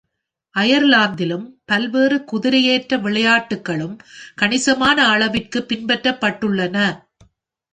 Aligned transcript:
அயர்லாந்திலும், 0.55 1.43
பல்வேறு 1.65 2.17
குதிரையேற்ற 2.31 2.99
விளையாட்டுகளும் 3.01 3.95
கணிசமான 4.35 5.07
அளவிற்கு 5.07 5.65
பின்பற்றப்பட்டுள்ளன. 5.69 6.77